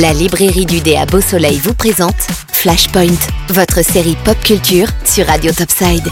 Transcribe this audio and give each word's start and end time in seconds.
La 0.00 0.14
librairie 0.14 0.64
du 0.64 0.80
dé 0.80 0.96
à 0.96 1.04
Beau 1.04 1.20
Soleil 1.20 1.58
vous 1.58 1.74
présente 1.74 2.16
Flashpoint, 2.52 3.18
votre 3.48 3.84
série 3.84 4.16
pop 4.24 4.38
culture 4.42 4.86
sur 5.04 5.26
Radio 5.26 5.52
Topside. 5.52 6.08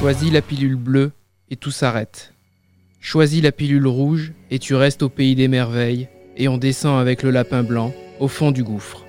Choisis 0.00 0.32
la 0.32 0.42
pilule 0.42 0.74
bleue 0.74 1.12
et 1.48 1.54
tout 1.54 1.70
s'arrête. 1.70 2.32
Choisis 3.00 3.40
la 3.40 3.52
pilule 3.52 3.86
rouge 3.86 4.32
et 4.50 4.58
tu 4.58 4.74
restes 4.74 5.04
au 5.04 5.08
pays 5.08 5.36
des 5.36 5.46
merveilles 5.46 6.08
et 6.36 6.48
on 6.48 6.56
descend 6.56 6.98
avec 7.00 7.22
le 7.22 7.30
lapin 7.30 7.62
blanc 7.62 7.94
au 8.18 8.26
fond 8.26 8.50
du 8.50 8.64
gouffre. 8.64 9.04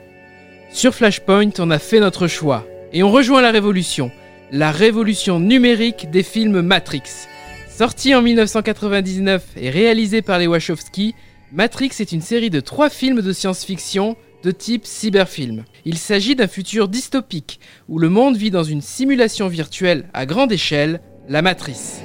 Sur 0.72 0.94
Flashpoint, 0.94 1.54
on 1.58 1.72
a 1.72 1.80
fait 1.80 2.00
notre 2.00 2.28
choix 2.28 2.68
et 2.94 3.02
on 3.02 3.10
rejoint 3.10 3.42
la 3.42 3.52
révolution, 3.52 4.12
la 4.52 4.70
révolution 4.70 5.40
numérique 5.40 6.12
des 6.12 6.24
films 6.24 6.62
Matrix. 6.62 7.26
Sorti 7.68 8.14
en 8.14 8.22
1999 8.22 9.44
et 9.58 9.72
réalisé 9.72 10.22
par 10.22 10.38
les 10.38 10.46
Wachowski, 10.46 11.16
Matrix 11.52 11.94
est 12.00 12.12
une 12.12 12.22
série 12.22 12.52
de 12.52 12.60
trois 12.60 12.92
films 12.92 13.22
de 13.22 13.34
science-fiction 13.34 14.16
de 14.44 14.52
type 14.52 14.86
cyberfilm. 14.86 15.64
Il 15.84 15.98
s'agit 15.98 16.36
d'un 16.36 16.48
futur 16.48 16.88
dystopique 16.88 17.60
où 17.88 17.98
le 17.98 18.08
monde 18.08 18.38
vit 18.38 18.52
dans 18.52 18.64
une 18.64 18.84
simulation 18.84 19.48
virtuelle 19.48 20.06
à 20.14 20.28
grande 20.28 20.52
échelle, 20.52 21.02
la 21.28 21.42
matrice. 21.42 22.02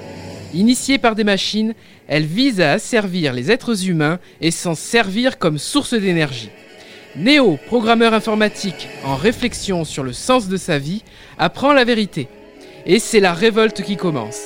Initiée 0.54 0.96
par 0.96 1.14
des 1.14 1.24
machines, 1.24 1.74
elle 2.08 2.24
vise 2.24 2.62
à 2.62 2.72
asservir 2.72 3.34
les 3.34 3.50
êtres 3.50 3.86
humains 3.86 4.18
et 4.40 4.50
s'en 4.50 4.74
servir 4.74 5.38
comme 5.38 5.58
source 5.58 5.92
d'énergie. 5.92 6.50
Neo, 7.14 7.58
programmeur 7.66 8.14
informatique 8.14 8.88
en 9.04 9.14
réflexion 9.14 9.84
sur 9.84 10.04
le 10.04 10.14
sens 10.14 10.48
de 10.48 10.56
sa 10.56 10.78
vie, 10.78 11.02
apprend 11.36 11.74
la 11.74 11.84
vérité. 11.84 12.28
Et 12.86 12.98
c'est 12.98 13.20
la 13.20 13.34
révolte 13.34 13.82
qui 13.82 13.96
commence. 13.96 14.40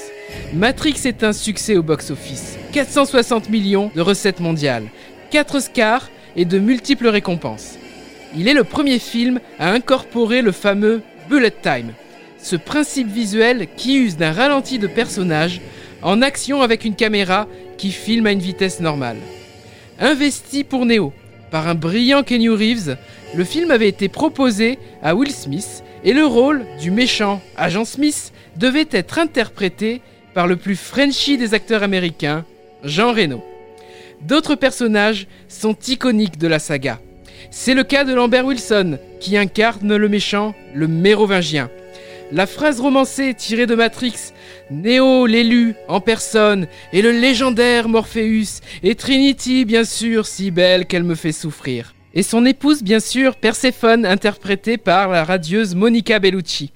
Matrix 0.53 0.97
est 1.05 1.23
un 1.23 1.33
succès 1.33 1.77
au 1.77 1.85
box-office. 1.85 2.58
460 2.73 3.49
millions 3.51 3.91
de 3.95 4.01
recettes 4.01 4.41
mondiales, 4.41 4.89
4 5.31 5.57
Oscars 5.57 6.11
et 6.37 6.45
de 6.45 6.59
multiples 6.59 7.09
récompenses. 7.09 7.79
Il 8.37 8.49
est 8.49 8.55
le 8.55 8.65
premier 8.65 8.99
film 8.99 9.41
à 9.59 9.71
incorporer 9.71 10.43
le 10.43 10.53
fameux 10.53 11.03
bullet 11.29 11.53
time, 11.63 11.93
ce 12.39 12.57
principe 12.57 13.09
visuel 13.09 13.69
qui 13.77 13.97
use 13.97 14.17
d'un 14.17 14.33
ralenti 14.33 14.79
de 14.79 14.87
personnages 14.87 15.61
en 16.03 16.23
action 16.23 16.63
avec 16.63 16.85
une 16.85 16.95
caméra 16.95 17.47
qui 17.77 17.91
filme 17.91 18.27
à 18.27 18.33
une 18.33 18.39
vitesse 18.39 18.81
normale. 18.81 19.19
Investi 19.99 20.65
pour 20.65 20.87
Neo 20.87 21.13
par 21.51 21.67
un 21.67 21.75
brillant 21.75 22.23
Kenny 22.23 22.49
Reeves, 22.49 22.97
le 23.35 23.45
film 23.45 23.71
avait 23.71 23.89
été 23.89 24.09
proposé 24.09 24.79
à 25.03 25.15
Will 25.15 25.31
Smith 25.31 25.83
et 26.05 26.13
le 26.13 26.27
rôle 26.27 26.65
du 26.81 26.91
méchant 26.91 27.41
agent 27.57 27.85
Smith 27.85 28.33
devait 28.57 28.89
être 28.91 29.19
interprété 29.19 30.03
par 30.35 30.47
le 30.47 30.57
plus 30.57 30.77
Frenchy 30.77 31.37
des 31.39 31.55
acteurs 31.55 31.83
américains, 31.83 32.45
Jean 32.85 33.13
Reno. 33.13 33.43
D'autres 34.23 34.55
personnages 34.55 35.27
sont 35.49 35.77
iconiques 35.89 36.39
de 36.39 36.49
la 36.49 36.59
saga. 36.59 37.01
C'est 37.51 37.75
le 37.75 37.85
cas 37.85 38.05
de 38.05 38.15
Lambert 38.15 38.47
Wilson, 38.47 38.99
qui 39.21 39.37
incarne 39.37 39.97
le 39.97 40.09
méchant, 40.09 40.55
le 40.75 40.89
mérovingien. 40.89 41.71
La 42.31 42.47
phrase 42.47 42.81
romancée 42.81 43.33
tirée 43.35 43.67
de 43.67 43.75
Matrix, 43.75 44.33
Néo 44.71 45.27
l'élu 45.27 45.75
en 45.89 46.01
personne, 46.01 46.67
et 46.93 47.01
le 47.01 47.11
légendaire 47.11 47.89
Morpheus, 47.89 48.61
et 48.83 48.95
Trinity 48.95 49.65
bien 49.65 49.85
sûr, 49.85 50.27
si 50.27 50.51
belle 50.51 50.87
qu'elle 50.87 51.05
me 51.05 51.15
fait 51.15 51.33
souffrir. 51.33 51.95
Et 52.15 52.23
son 52.23 52.45
épouse 52.45 52.83
bien 52.83 53.01
sûr, 53.01 53.37
Perséphone, 53.37 54.05
interprétée 54.05 54.77
par 54.77 55.09
la 55.09 55.25
radieuse 55.25 55.75
Monica 55.75 56.19
Bellucci. 56.19 56.73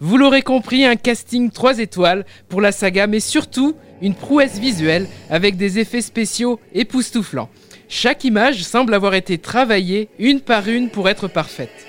Vous 0.00 0.16
l'aurez 0.16 0.42
compris, 0.42 0.84
un 0.84 0.96
casting 0.96 1.50
3 1.50 1.78
étoiles 1.78 2.24
pour 2.48 2.60
la 2.60 2.72
saga, 2.72 3.06
mais 3.06 3.20
surtout 3.20 3.74
une 4.00 4.14
prouesse 4.14 4.58
visuelle 4.58 5.06
avec 5.30 5.56
des 5.56 5.78
effets 5.78 6.02
spéciaux 6.02 6.60
époustouflants. 6.74 7.48
Chaque 7.88 8.24
image 8.24 8.64
semble 8.64 8.94
avoir 8.94 9.14
été 9.14 9.38
travaillée 9.38 10.08
une 10.18 10.40
par 10.40 10.68
une 10.68 10.88
pour 10.88 11.08
être 11.08 11.28
parfaite. 11.28 11.86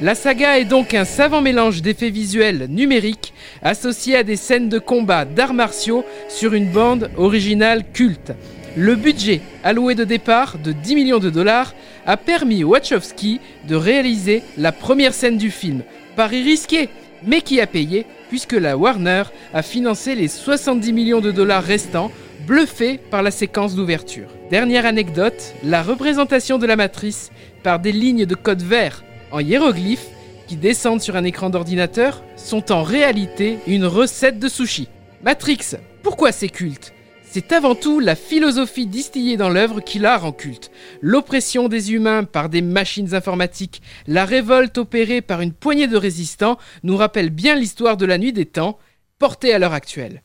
La 0.00 0.14
saga 0.14 0.58
est 0.58 0.64
donc 0.64 0.94
un 0.94 1.04
savant 1.04 1.42
mélange 1.42 1.82
d'effets 1.82 2.10
visuels 2.10 2.66
numériques 2.68 3.32
associés 3.62 4.16
à 4.16 4.22
des 4.22 4.36
scènes 4.36 4.68
de 4.68 4.78
combat 4.78 5.24
d'arts 5.24 5.54
martiaux 5.54 6.04
sur 6.28 6.54
une 6.54 6.70
bande 6.70 7.10
originale 7.16 7.84
culte. 7.92 8.32
Le 8.76 8.96
budget 8.96 9.42
alloué 9.62 9.94
de 9.94 10.04
départ 10.04 10.58
de 10.58 10.72
10 10.72 10.94
millions 10.94 11.18
de 11.18 11.28
dollars 11.28 11.74
a 12.06 12.16
permis 12.16 12.64
Wachowski 12.64 13.40
de 13.68 13.76
réaliser 13.76 14.42
la 14.56 14.72
première 14.72 15.12
scène 15.12 15.36
du 15.36 15.50
film. 15.50 15.82
Pari 16.16 16.42
risqué, 16.42 16.88
mais 17.24 17.40
qui 17.40 17.60
a 17.60 17.66
payé 17.66 18.06
puisque 18.28 18.52
la 18.52 18.76
Warner 18.76 19.24
a 19.52 19.62
financé 19.62 20.14
les 20.14 20.28
70 20.28 20.92
millions 20.92 21.20
de 21.20 21.30
dollars 21.30 21.62
restants 21.62 22.10
bluffés 22.46 22.98
par 22.98 23.22
la 23.22 23.30
séquence 23.30 23.74
d'ouverture. 23.74 24.28
Dernière 24.50 24.86
anecdote, 24.86 25.54
la 25.62 25.82
représentation 25.82 26.58
de 26.58 26.66
la 26.66 26.76
matrice 26.76 27.30
par 27.62 27.78
des 27.78 27.92
lignes 27.92 28.26
de 28.26 28.34
code 28.34 28.62
vert 28.62 29.04
en 29.30 29.40
hiéroglyphes 29.40 30.08
qui 30.46 30.56
descendent 30.56 31.00
sur 31.00 31.16
un 31.16 31.24
écran 31.24 31.50
d'ordinateur 31.50 32.22
sont 32.36 32.72
en 32.72 32.82
réalité 32.82 33.58
une 33.66 33.86
recette 33.86 34.38
de 34.38 34.48
sushi. 34.48 34.88
Matrix, 35.22 35.76
pourquoi 36.02 36.32
c'est 36.32 36.48
culte? 36.48 36.92
C'est 37.32 37.52
avant 37.52 37.74
tout 37.74 37.98
la 37.98 38.14
philosophie 38.14 38.86
distillée 38.86 39.38
dans 39.38 39.48
l'œuvre 39.48 39.80
qui 39.80 39.98
la 39.98 40.18
rend 40.18 40.32
culte. 40.32 40.70
L'oppression 41.00 41.70
des 41.70 41.94
humains 41.94 42.24
par 42.24 42.50
des 42.50 42.60
machines 42.60 43.14
informatiques, 43.14 43.80
la 44.06 44.26
révolte 44.26 44.76
opérée 44.76 45.22
par 45.22 45.40
une 45.40 45.54
poignée 45.54 45.86
de 45.86 45.96
résistants 45.96 46.58
nous 46.82 46.94
rappelle 46.94 47.30
bien 47.30 47.54
l'histoire 47.54 47.96
de 47.96 48.04
la 48.04 48.18
nuit 48.18 48.34
des 48.34 48.44
temps, 48.44 48.78
portée 49.18 49.54
à 49.54 49.58
l'heure 49.58 49.72
actuelle. 49.72 50.20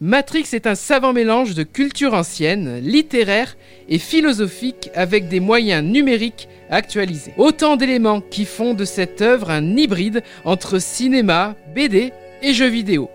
Matrix 0.00 0.48
est 0.52 0.66
un 0.66 0.74
savant 0.74 1.12
mélange 1.12 1.54
de 1.54 1.62
culture 1.62 2.14
ancienne, 2.14 2.80
littéraire 2.80 3.56
et 3.88 4.00
philosophique 4.00 4.90
avec 4.96 5.28
des 5.28 5.38
moyens 5.38 5.84
numériques 5.84 6.48
actualisés. 6.70 7.34
Autant 7.36 7.76
d'éléments 7.76 8.20
qui 8.20 8.44
font 8.44 8.74
de 8.74 8.84
cette 8.84 9.22
œuvre 9.22 9.50
un 9.50 9.76
hybride 9.76 10.24
entre 10.44 10.80
cinéma, 10.80 11.54
BD 11.72 12.12
et 12.42 12.52
jeux 12.52 12.66
vidéo. 12.66 13.10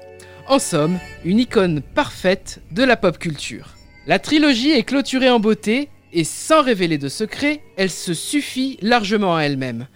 En 0.47 0.59
somme, 0.59 0.99
une 1.23 1.39
icône 1.39 1.81
parfaite 1.81 2.59
de 2.71 2.83
la 2.83 2.97
pop 2.97 3.17
culture. 3.17 3.75
La 4.07 4.19
trilogie 4.19 4.71
est 4.71 4.83
clôturée 4.83 5.29
en 5.29 5.39
beauté 5.39 5.87
et 6.11 6.25
sans 6.25 6.61
révéler 6.61 6.97
de 6.97 7.07
secret, 7.07 7.61
elle 7.77 7.89
se 7.89 8.13
suffit 8.13 8.77
largement 8.81 9.37
à 9.37 9.43
elle-même. 9.43 9.87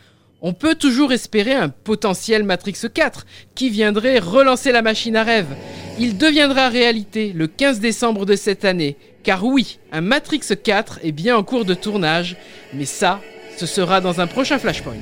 On 0.42 0.54
peut 0.54 0.76
toujours 0.76 1.12
espérer 1.12 1.54
un 1.54 1.68
potentiel 1.68 2.44
Matrix 2.44 2.78
4 2.94 3.26
qui 3.56 3.70
viendrait 3.70 4.20
relancer 4.20 4.72
la 4.72 4.82
machine 4.82 5.18
à 5.18 5.24
rêve. 5.24 5.54
Il 6.00 6.18
deviendra 6.18 6.70
réalité 6.70 7.34
le 7.34 7.48
15 7.48 7.80
décembre 7.80 8.26
de 8.26 8.36
cette 8.36 8.64
année, 8.64 8.96
car 9.24 9.44
oui, 9.44 9.80
un 9.92 10.02
Matrix 10.02 10.42
4 10.64 11.00
est 11.04 11.12
bien 11.12 11.36
en 11.36 11.44
cours 11.44 11.66
de 11.66 11.74
tournage, 11.74 12.38
mais 12.74 12.86
ça, 12.86 13.20
ce 13.58 13.66
sera 13.66 14.00
dans 14.00 14.22
un 14.22 14.28
prochain 14.28 14.60
Flashpoint. 14.60 14.94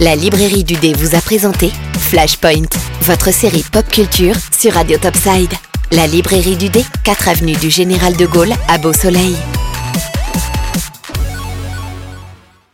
La 0.00 0.14
librairie 0.14 0.64
du 0.64 0.74
dé 0.74 0.92
vous 0.92 1.16
a 1.16 1.20
présenté 1.20 1.70
Flashpoint, 1.98 2.68
votre 3.08 3.32
série 3.32 3.64
pop 3.72 3.88
culture 3.88 4.34
sur 4.52 4.74
Radio 4.74 4.98
Topside. 4.98 5.54
La 5.92 6.06
librairie 6.06 6.56
du 6.56 6.68
dé, 6.68 6.84
4 7.04 7.28
avenue 7.28 7.54
du 7.54 7.70
Général 7.70 8.14
de 8.18 8.26
Gaulle 8.26 8.52
à 8.68 8.76
Beau 8.76 8.92
Soleil. 8.92 9.34